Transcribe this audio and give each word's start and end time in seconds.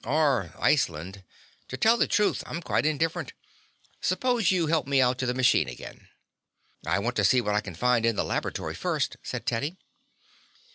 "Or 0.03 0.55
Iceland. 0.57 1.23
To 1.67 1.77
tell 1.77 1.95
the 1.95 2.07
truth, 2.07 2.41
I'm 2.47 2.63
quite 2.63 2.87
indifferent. 2.87 3.33
Suppose 4.01 4.49
you 4.49 4.65
help 4.65 4.87
me 4.87 4.99
out 4.99 5.19
to 5.19 5.27
the 5.27 5.33
machine 5.35 5.69
again." 5.69 6.07
"I 6.87 6.97
want 6.97 7.15
to 7.17 7.23
see 7.23 7.39
what 7.39 7.53
I 7.53 7.61
can 7.61 7.75
find 7.75 8.03
in 8.03 8.15
the 8.15 8.25
laboratory 8.25 8.73
first," 8.73 9.17
said 9.21 9.45
Teddy. 9.45 9.77